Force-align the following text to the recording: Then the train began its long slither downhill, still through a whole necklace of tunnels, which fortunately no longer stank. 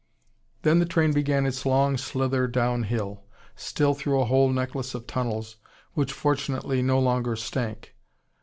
Then 0.63 0.79
the 0.79 0.87
train 0.87 1.13
began 1.13 1.45
its 1.45 1.63
long 1.63 1.95
slither 1.95 2.47
downhill, 2.47 3.21
still 3.55 3.93
through 3.93 4.19
a 4.19 4.25
whole 4.25 4.49
necklace 4.49 4.95
of 4.95 5.05
tunnels, 5.05 5.57
which 5.93 6.11
fortunately 6.11 6.81
no 6.81 6.97
longer 6.97 7.35
stank. 7.35 7.93